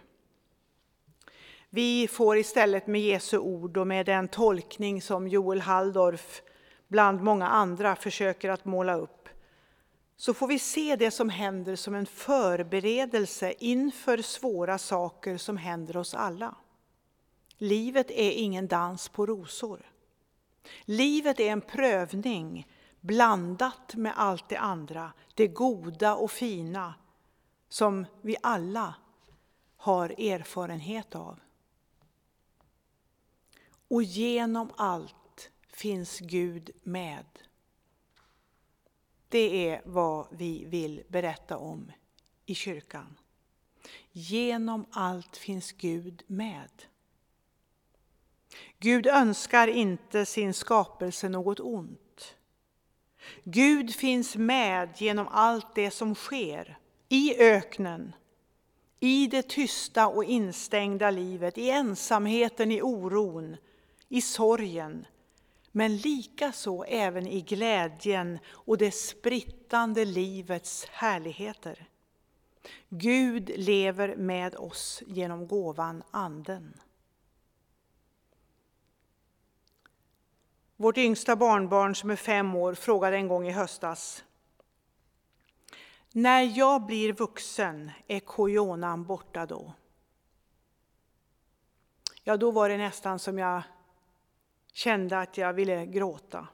Vi 1.70 2.08
får 2.08 2.38
istället 2.38 2.86
med 2.86 3.00
Jesu 3.00 3.38
ord 3.38 3.76
och 3.76 3.86
med 3.86 4.06
den 4.06 4.28
tolkning 4.28 5.02
som 5.02 5.28
Joel 5.28 5.60
Halldorf 5.60 6.42
bland 6.88 7.22
många 7.22 7.48
andra 7.48 7.96
försöker 7.96 8.50
att 8.50 8.64
måla 8.64 8.94
upp, 8.94 9.28
så 10.16 10.34
får 10.34 10.46
vi 10.46 10.58
se 10.58 10.96
det 10.96 11.10
som 11.10 11.28
händer 11.28 11.76
som 11.76 11.94
en 11.94 12.06
förberedelse 12.06 13.54
inför 13.58 14.22
svåra 14.22 14.78
saker 14.78 15.36
som 15.36 15.56
händer 15.56 15.96
oss 15.96 16.14
alla. 16.14 16.54
Livet 17.58 18.10
är 18.10 18.30
ingen 18.30 18.66
dans 18.66 19.08
på 19.08 19.26
rosor. 19.26 19.90
Livet 20.84 21.40
är 21.40 21.50
en 21.50 21.60
prövning 21.60 22.66
blandat 23.00 23.94
med 23.94 24.12
allt 24.16 24.48
det 24.48 24.56
andra, 24.56 25.12
det 25.34 25.46
goda 25.46 26.16
och 26.16 26.30
fina 26.30 26.94
som 27.68 28.06
vi 28.22 28.36
alla 28.42 28.94
har 29.76 30.08
erfarenhet 30.08 31.14
av. 31.14 31.40
Och 33.88 34.02
genom 34.02 34.70
allt 34.76 35.50
finns 35.68 36.18
Gud 36.18 36.70
med. 36.82 37.26
Det 39.28 39.68
är 39.68 39.82
vad 39.84 40.26
vi 40.30 40.64
vill 40.64 41.02
berätta 41.08 41.58
om 41.58 41.92
i 42.46 42.54
kyrkan. 42.54 43.18
Genom 44.12 44.86
allt 44.90 45.36
finns 45.36 45.72
Gud 45.72 46.22
med. 46.26 46.70
Gud 48.78 49.06
önskar 49.06 49.68
inte 49.68 50.26
sin 50.26 50.54
skapelse 50.54 51.28
något 51.28 51.60
ont. 51.60 52.36
Gud 53.44 53.94
finns 53.94 54.36
med 54.36 54.88
genom 54.96 55.28
allt 55.28 55.74
det 55.74 55.90
som 55.90 56.14
sker 56.14 56.78
i 57.08 57.36
öknen, 57.38 58.12
i 59.00 59.26
det 59.26 59.48
tysta 59.48 60.08
och 60.08 60.24
instängda 60.24 61.10
livet, 61.10 61.58
i 61.58 61.70
ensamheten, 61.70 62.72
i 62.72 62.82
oron, 62.82 63.56
i 64.08 64.20
sorgen, 64.20 65.06
men 65.72 65.96
likaså 65.96 66.84
även 66.88 67.26
i 67.26 67.40
glädjen 67.40 68.38
och 68.48 68.78
det 68.78 68.94
sprittande 68.94 70.04
livets 70.04 70.84
härligheter. 70.84 71.88
Gud 72.88 73.50
lever 73.56 74.16
med 74.16 74.54
oss 74.54 75.02
genom 75.06 75.46
gåvan 75.46 76.02
Anden. 76.10 76.80
Vårt 80.76 80.98
yngsta 80.98 81.36
barnbarn 81.36 81.94
som 81.94 82.10
är 82.10 82.16
fem 82.16 82.54
år 82.54 82.74
frågade 82.74 83.16
en 83.16 83.28
gång 83.28 83.48
i 83.48 83.52
höstas 83.52 84.24
När 86.12 86.58
jag 86.58 86.86
blir 86.86 87.12
vuxen, 87.12 87.90
är 88.06 88.20
kojonan 88.20 89.04
borta 89.04 89.46
då? 89.46 89.72
Ja, 92.22 92.36
då 92.36 92.50
var 92.50 92.68
det 92.68 92.76
nästan 92.76 93.18
som 93.18 93.38
jag 93.38 93.62
kände 94.72 95.18
att 95.18 95.38
jag 95.38 95.52
ville 95.52 95.86
gråta. 95.86 96.48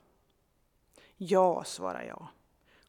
Ja, 1.17 1.65
svarade 1.65 2.07
jag. 2.07 2.27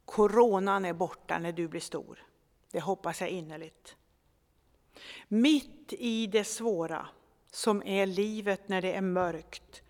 Coronan 0.06 0.86
är 0.86 0.94
borta 0.94 1.40
när 1.40 1.52
du 1.52 1.68
blir 1.68 1.82
stor. 1.82 2.24
Det 2.72 2.80
hoppas 2.80 3.22
jag 3.22 3.30
innerligt. 3.30 3.96
Mitt 5.28 5.94
i 5.94 6.28
det 6.28 6.44
svåra, 6.44 7.08
som 7.52 7.84
är 7.84 8.06
livet 8.06 8.70
när 8.70 8.82
det 8.82 8.94
är 8.94 9.02
mörkt, 9.02 9.83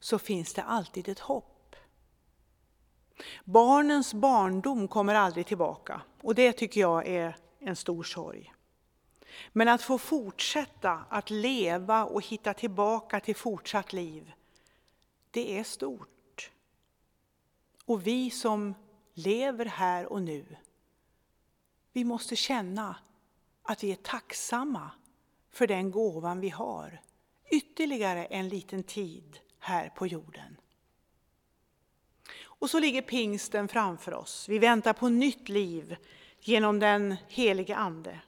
så 0.00 0.18
finns 0.18 0.54
det 0.54 0.62
alltid 0.62 1.08
ett 1.08 1.18
hopp. 1.18 1.76
Barnens 3.44 4.14
barndom 4.14 4.88
kommer 4.88 5.14
aldrig 5.14 5.46
tillbaka 5.46 6.02
och 6.22 6.34
det 6.34 6.52
tycker 6.52 6.80
jag 6.80 7.06
är 7.06 7.36
en 7.58 7.76
stor 7.76 8.02
sorg. 8.02 8.52
Men 9.52 9.68
att 9.68 9.82
få 9.82 9.98
fortsätta 9.98 11.04
att 11.08 11.30
leva 11.30 12.04
och 12.04 12.24
hitta 12.24 12.54
tillbaka 12.54 13.20
till 13.20 13.36
fortsatt 13.36 13.92
liv, 13.92 14.32
det 15.30 15.58
är 15.58 15.64
stort. 15.64 16.50
Och 17.84 18.06
vi 18.06 18.30
som 18.30 18.74
lever 19.14 19.64
här 19.64 20.06
och 20.06 20.22
nu, 20.22 20.56
vi 21.92 22.04
måste 22.04 22.36
känna 22.36 22.96
att 23.62 23.84
vi 23.84 23.92
är 23.92 23.96
tacksamma 23.96 24.90
för 25.50 25.66
den 25.66 25.90
gåvan 25.90 26.40
vi 26.40 26.48
har. 26.48 27.00
Ytterligare 27.50 28.24
en 28.24 28.48
liten 28.48 28.82
tid 28.82 29.38
här 29.68 29.88
på 29.88 30.06
jorden. 30.06 30.56
Och 32.42 32.70
så 32.70 32.78
ligger 32.78 33.02
pingsten 33.02 33.68
framför 33.68 34.14
oss. 34.14 34.48
Vi 34.48 34.58
väntar 34.58 34.92
på 34.92 35.08
nytt 35.08 35.48
liv 35.48 35.96
genom 36.40 36.78
den 36.78 37.16
helige 37.28 37.76
Ande. 37.76 38.20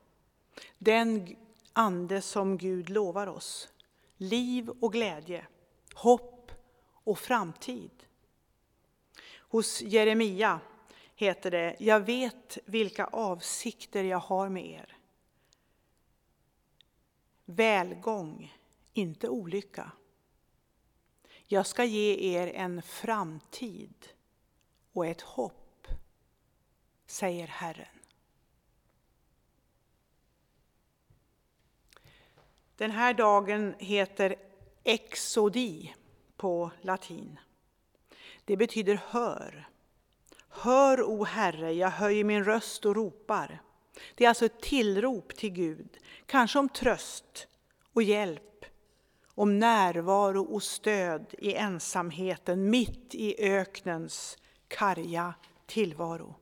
Den 0.79 1.37
Ande 1.73 2.23
som 2.23 2.59
Gud 2.59 2.89
lovar 2.89 3.27
oss. 3.27 3.69
Liv 4.17 4.71
och 4.81 4.93
glädje, 4.93 5.47
hopp 5.95 6.53
och 7.05 7.19
framtid. 7.19 7.91
Hos 9.39 9.83
Jeremia 9.83 10.61
heter 11.15 11.51
det, 11.51 11.77
jag 11.79 12.01
vet 12.01 12.59
vilka 12.65 13.05
avsikter 13.05 14.05
jag 14.05 14.19
har 14.19 14.49
med 14.49 14.67
er. 14.67 14.97
Välgång, 17.45 18.57
inte 18.93 19.29
olycka. 19.29 19.93
Jag 21.53 21.67
ska 21.67 21.85
ge 21.85 22.37
er 22.37 22.47
en 22.55 22.83
framtid 22.83 24.09
och 24.93 25.07
ett 25.07 25.21
hopp, 25.21 25.87
säger 27.07 27.47
Herren. 27.47 27.87
Den 32.77 32.91
här 32.91 33.15
dagen 33.15 33.75
heter 33.79 34.37
exodi 34.85 35.95
på 36.37 36.71
latin. 36.81 37.39
Det 38.45 38.57
betyder 38.57 39.01
hör. 39.07 39.69
Hör, 40.49 41.03
o 41.03 41.25
Herre, 41.25 41.73
jag 41.73 41.91
höjer 41.91 42.25
min 42.25 42.45
röst 42.45 42.87
och 42.87 42.97
ropar. 42.97 43.63
Det 44.15 44.25
är 44.25 44.29
alltså 44.29 44.47
ett 44.47 44.61
tillrop 44.61 45.37
till 45.37 45.51
Gud, 45.51 45.99
kanske 46.27 46.59
om 46.59 46.69
tröst 46.69 47.47
och 47.93 48.03
hjälp, 48.03 48.65
om 49.41 49.59
närvaro 49.59 50.43
och 50.43 50.63
stöd 50.63 51.35
i 51.39 51.55
ensamheten 51.55 52.71
mitt 52.71 53.15
i 53.15 53.35
öknens 53.39 54.39
karga 54.69 55.35
tillvaro. 55.67 56.35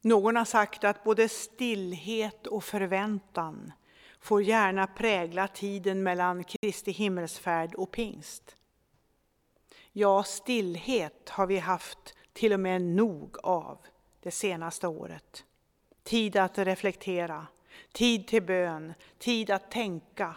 Någon 0.00 0.36
har 0.36 0.44
sagt 0.44 0.84
att 0.84 1.04
både 1.04 1.28
stillhet 1.28 2.46
och 2.46 2.64
förväntan 2.64 3.72
får 4.20 4.42
gärna 4.42 4.86
prägla 4.86 5.48
tiden 5.48 6.02
mellan 6.02 6.44
Kristi 6.44 6.90
himmelsfärd 6.90 7.74
och 7.74 7.90
pingst. 7.90 8.56
Ja, 9.92 10.22
stillhet 10.22 11.28
har 11.28 11.46
vi 11.46 11.58
haft 11.58 12.14
till 12.32 12.52
och 12.52 12.60
med 12.60 12.82
nog 12.82 13.36
av 13.42 13.78
det 14.20 14.30
senaste 14.30 14.88
året. 14.88 15.44
Tid 16.02 16.36
att 16.36 16.58
reflektera, 16.58 17.46
tid 17.92 18.26
till 18.26 18.42
bön, 18.42 18.94
tid 19.18 19.50
att 19.50 19.70
tänka. 19.70 20.36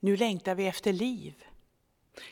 Nu 0.00 0.16
längtar 0.16 0.54
vi 0.54 0.66
efter 0.66 0.92
liv. 0.92 1.44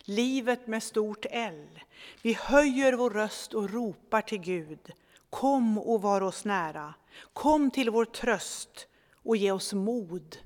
Livet 0.05 0.67
med 0.67 0.83
stort 0.83 1.27
L. 1.31 1.81
Vi 2.23 2.33
höjer 2.33 2.93
vår 2.93 3.11
röst 3.11 3.55
och 3.55 3.71
ropar 3.71 4.23
till 4.23 4.39
Gud. 4.39 4.93
Kom 5.31 5.79
och 5.79 6.03
var 6.03 6.21
oss 6.21 6.45
nära. 6.45 6.95
Kom 7.33 7.71
till 7.71 7.91
vår 7.91 8.05
tröst 8.05 8.87
och 9.15 9.37
ge 9.37 9.53
oss 9.53 9.73
mod 9.73 10.39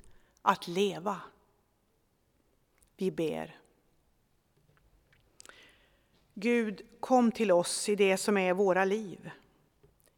att 0.43 0.69
leva. 0.69 1.21
Vi 2.97 3.11
ber. 3.11 3.57
Gud, 6.35 6.83
kom 7.01 7.33
till 7.33 7.53
oss 7.53 7.89
i 7.89 7.97
det 7.97 8.17
som 8.17 8.37
är 8.37 8.53
våra 8.53 8.85
liv. 8.85 9.31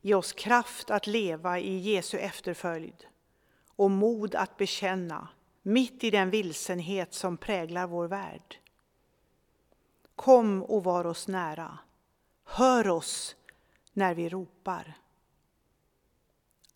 Ge 0.01 0.15
oss 0.15 0.33
kraft 0.33 0.91
att 0.91 1.07
leva 1.07 1.59
i 1.59 1.79
Jesu 1.79 2.19
efterföljd 2.19 3.07
och 3.77 3.91
mod 3.91 4.35
att 4.35 4.57
bekänna 4.57 5.29
mitt 5.63 6.05
i 6.05 6.11
den 6.11 6.31
vilsenhet 6.31 7.15
som 7.15 7.37
präglar 7.37 7.87
vår 7.87 8.09
värld. 8.09 8.59
Kom 10.17 10.63
och 10.63 10.85
var 10.85 11.07
oss 11.07 11.29
nära. 11.29 11.79
Hör 12.45 12.89
oss 12.89 13.37
när 13.93 14.15
vi 14.15 14.29
ropar. 14.29 14.95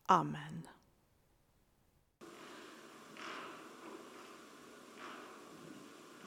Amen. 0.06 0.68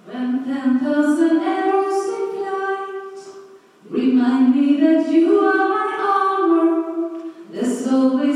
When 0.05 0.43
ten 0.43 0.79
thousand 0.79 1.41
arrows 1.43 2.07
in 2.17 2.29
flight 2.35 3.19
remind 3.89 4.55
me 4.55 4.79
that 4.81 5.11
you 5.11 5.39
are 5.39 5.69
my 5.69 5.87
armor, 6.01 7.21
there's 7.51 7.87
always 7.87 8.28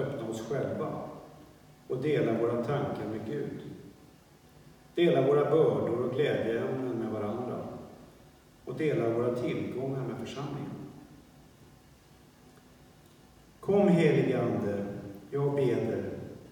öppna 0.00 0.28
oss 0.28 0.48
själva 0.48 1.02
och 1.88 2.02
dela 2.02 2.38
våra 2.38 2.64
tankar 2.64 3.06
med 3.10 3.26
Gud. 3.26 3.60
Dela 4.94 5.26
våra 5.26 5.50
bördor 5.50 6.04
och 6.04 6.14
glädjeämnen 6.14 6.96
med 6.98 7.12
varandra 7.12 7.58
och 8.64 8.74
dela 8.74 9.10
våra 9.10 9.34
tillgångar 9.34 10.02
med 10.08 10.18
församlingen. 10.18 10.70
Kom 13.60 13.88
helige 13.88 14.42
Ande, 14.42 14.86
jag 15.30 15.54
beder 15.54 16.10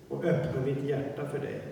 och 0.09 0.24
öppna 0.24 0.61
mitt 0.61 0.84
hjärta 0.84 1.28
för 1.28 1.38
dig. 1.38 1.62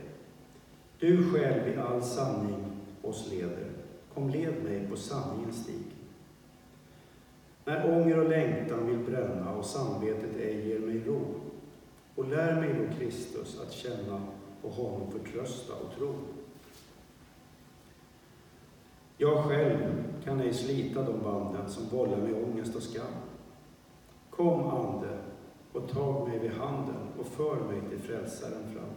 Du 0.98 1.30
själv 1.30 1.68
i 1.68 1.76
all 1.76 2.02
sanning 2.02 2.64
oss 3.02 3.30
leder. 3.32 3.66
Kom 4.14 4.30
led 4.30 4.64
mig 4.64 4.88
på 4.90 4.96
sanningens 4.96 5.62
stig. 5.62 5.84
När 7.64 7.90
ånger 7.90 8.18
och 8.18 8.28
längtan 8.28 8.86
vill 8.86 8.98
bränna 8.98 9.54
och 9.54 9.64
samvetet 9.64 10.36
ej 10.36 10.68
ger 10.68 10.78
mig 10.78 11.02
ro. 11.06 11.45
Och 12.16 12.28
lär 12.28 12.60
mig 12.60 12.74
då 12.74 12.98
Kristus 12.98 13.60
att 13.60 13.72
känna 13.72 14.22
och 14.62 14.70
honom 14.70 15.10
förtrösta 15.10 15.72
och 15.74 15.96
tro. 15.98 16.14
Jag 19.16 19.44
själv 19.44 20.04
kan 20.24 20.40
ej 20.40 20.54
slita 20.54 21.02
de 21.02 21.22
banden 21.22 21.70
som 21.70 21.98
vållar 21.98 22.16
mig 22.16 22.44
ångest 22.44 22.76
och 22.76 22.82
skam. 22.82 23.12
Kom, 24.30 24.66
Ande, 24.66 25.18
och 25.72 25.88
tag 25.88 26.28
mig 26.28 26.38
vid 26.38 26.50
handen 26.50 27.08
och 27.18 27.26
för 27.26 27.56
mig 27.56 27.80
till 27.90 27.98
Frälsaren 27.98 28.72
fram. 28.74 28.90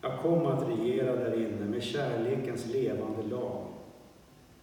Jag 0.00 0.22
kom 0.22 0.46
att 0.46 0.68
regera 0.68 1.16
där 1.16 1.34
inne 1.34 1.64
med 1.66 1.82
kärlekens 1.82 2.66
levande 2.66 3.22
lag. 3.22 3.66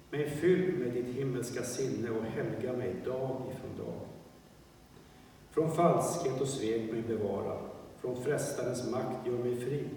Mig 0.10 0.30
fylld 0.30 0.80
med 0.80 0.94
ditt 0.94 1.16
himmelska 1.16 1.64
sinne 1.64 2.10
och 2.10 2.24
helga 2.24 2.74
mig 2.74 2.96
dag 3.06 3.42
ifrån 3.52 3.86
dag. 3.86 4.00
Från 5.52 5.72
falskhet 5.72 6.42
och 6.42 6.48
svek 6.48 6.92
mig 6.92 7.02
bevara, 7.02 7.58
från 7.98 8.24
frestarens 8.24 8.92
makt 8.92 9.28
gör 9.28 9.38
mig 9.38 9.56
fri. 9.56 9.90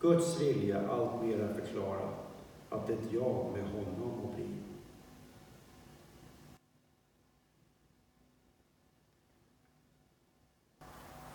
Guds 0.00 0.40
vilja 0.40 0.90
alltmera 0.90 1.54
förklara, 1.54 2.08
att 2.70 2.90
ett 2.90 3.12
jag 3.12 3.46
med 3.52 3.64
honom 3.64 4.20
må 4.22 4.32
bli. 4.34 4.48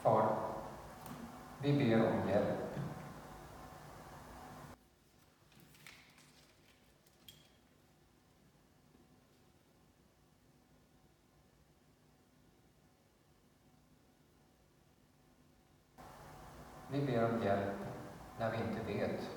Far, 0.02 0.38
vi 1.64 1.74
ber 1.74 2.08
om 2.08 2.30
hjälp. 2.30 2.66
Vi 16.92 17.02
ber 17.02 17.26
om 17.26 17.44
hjälp 17.44 17.76
när 18.40 18.52
vi 18.52 18.58
inte 18.58 18.94
vet 18.94 19.30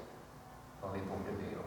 vad 0.81 0.93
vi 0.93 0.99
borde 0.99 1.33
be 1.39 1.57
om. 1.57 1.65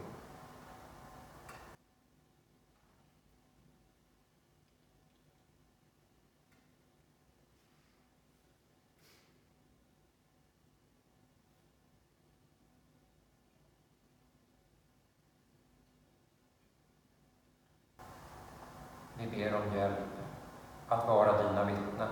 Vi 19.18 19.21
ber 19.32 19.54
om 19.54 19.76
hjälp 19.76 19.98
att 20.88 21.08
vara 21.08 21.42
dina 21.42 21.64
vittnen. 21.64 22.08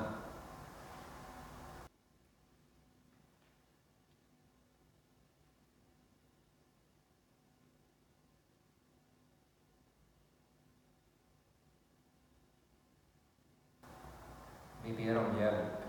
Vi 14.83 14.93
ber 14.93 15.19
om 15.19 15.39
hjälp 15.39 15.85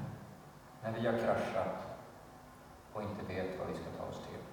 när 0.84 0.92
vi 0.92 1.08
har 1.08 1.18
kraschat 1.18 1.88
och 2.94 3.02
inte 3.02 3.26
vet 3.26 3.60
vad 3.60 3.68
vi 3.68 3.76
ska 3.76 3.90
ta 3.98 4.04
oss 4.04 4.28
till. 4.28 4.51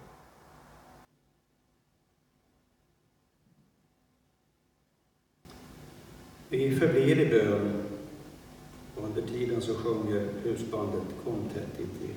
Vi 6.51 6.77
förblir 6.77 7.21
i 7.21 7.27
bön 7.27 7.73
och 8.97 9.05
under 9.05 9.23
tiden 9.23 9.61
så 9.61 9.75
sjunger 9.75 10.29
husbandet 10.45 11.03
Kom 11.25 11.49
tätt 11.55 11.81
intill. 11.81 12.17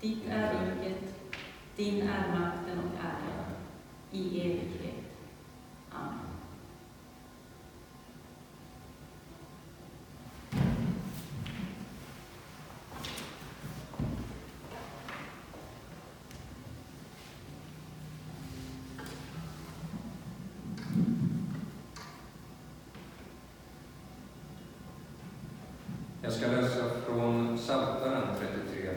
Ditt 0.00 0.28
är 0.28 0.52
riket, 0.52 1.14
din 1.76 2.08
är 2.08 2.38
makten 2.38 2.78
och 2.78 3.04
äran, 3.04 3.52
i 4.10 4.40
evighet. 4.40 5.04
Amen. 5.90 6.36
Jag 26.22 26.32
ska 26.32 26.46
läsa 26.46 26.90
från 27.06 27.56
Psaltaren 27.56 28.22
33. 28.38 28.90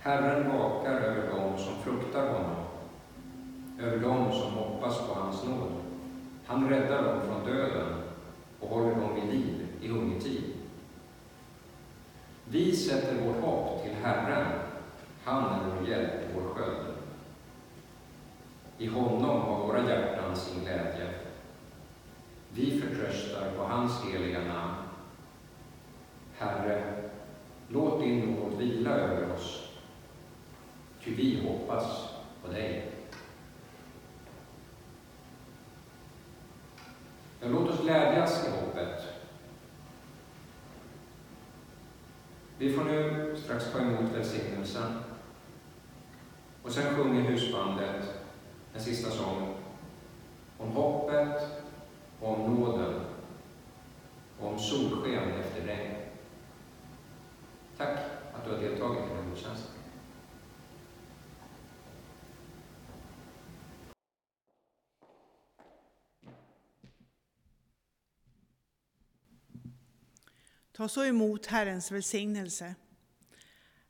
Herren 0.00 0.58
vakar 0.58 0.92
över 0.92 1.30
dem 1.30 1.58
som 1.58 1.74
fruktar 1.82 2.32
honom, 2.32 2.64
över 3.80 3.98
dem 3.98 4.32
som 4.32 4.52
hoppas 4.52 4.98
på 4.98 5.14
hans 5.14 5.44
nåd. 5.44 5.72
Han 6.46 6.68
räddar 6.68 7.02
dem 7.02 7.20
från 7.20 7.54
döden 7.54 8.02
och 8.60 8.68
håller 8.68 8.90
dem 8.90 9.14
vid 9.14 9.34
liv 9.34 9.66
i 9.80 9.88
hungertid. 9.88 10.44
Vi 12.44 12.76
sätter 12.76 13.26
vårt 13.26 13.42
hopp 13.42 13.82
till 13.82 13.94
Herren, 14.02 14.46
han 15.24 15.44
är 15.44 15.76
vår 15.76 15.88
hjälp 15.88 16.36
och 16.36 16.42
vår 16.42 16.54
sköld. 16.54 16.86
I 18.78 18.86
honom 18.86 19.40
har 19.40 19.66
våra 19.66 19.88
hjärtan 19.88 20.36
sin 20.36 20.64
glädje. 20.64 21.10
Vi 22.56 22.80
förtröstar 22.80 23.50
på 23.56 23.62
hans 23.62 24.04
heliga 24.04 24.38
namn. 24.38 24.74
Herre, 26.38 27.02
låt 27.68 28.00
din 28.00 28.20
nåd 28.20 28.58
vila 28.58 28.90
över 28.90 29.32
oss, 29.32 29.68
ty 31.04 31.14
vi 31.14 31.48
hoppas 31.48 32.08
på 32.42 32.52
dig. 32.52 32.92
Ja, 37.40 37.48
låt 37.48 37.70
oss 37.70 37.80
glädjas 37.80 38.46
i 38.46 38.50
hoppet. 38.50 39.02
Vi 42.58 42.72
får 42.72 42.84
nu 42.84 43.33
strax 43.44 43.72
ta 43.72 43.78
emot 43.78 44.12
välsignelsen. 44.14 44.92
Och 46.62 46.72
sen 46.72 46.94
sjunger 46.94 47.20
husbandet 47.20 48.14
en 48.74 48.80
sista 48.80 49.10
sång 49.10 49.54
om 50.58 50.70
hoppet 50.70 51.42
om 52.20 52.54
nåden 52.54 53.00
om 54.40 54.58
solsken 54.58 55.30
efter 55.30 55.66
regn. 55.66 55.94
Tack 57.76 57.98
att 58.34 58.44
du 58.44 58.50
har 58.50 58.58
deltagit 58.58 59.04
i 59.04 59.08
den 59.08 59.28
här 59.28 59.36
tjänsten. 59.36 59.70
Ta 70.72 70.88
så 70.88 71.04
emot 71.04 71.46
Herrens 71.46 71.92
välsignelse. 71.92 72.74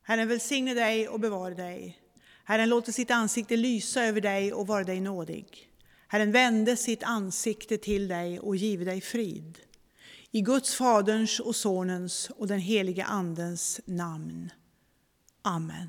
Herren 0.06 0.28
välsigne 0.28 0.74
dig 0.74 1.08
och 1.08 1.20
bevara 1.20 1.54
dig. 1.54 1.98
Herren 2.44 2.68
låter 2.68 2.92
sitt 2.92 3.10
ansikte 3.10 3.56
lysa 3.56 4.04
över 4.04 4.20
dig 4.20 4.52
och 4.52 4.66
vara 4.66 4.84
dig 4.84 5.00
nådig. 5.00 5.70
Herren 6.08 6.32
vände 6.32 6.76
sitt 6.76 7.02
ansikte 7.02 7.78
till 7.78 8.08
dig 8.08 8.40
och 8.40 8.56
give 8.56 8.84
dig 8.84 9.00
frid. 9.00 9.58
I 10.30 10.40
Guds 10.40 10.74
Faderns 10.74 11.40
och 11.40 11.56
Sonens 11.56 12.30
och 12.36 12.46
den 12.46 12.58
helige 12.58 13.04
Andens 13.04 13.80
namn. 13.84 14.50
Amen. 15.42 15.88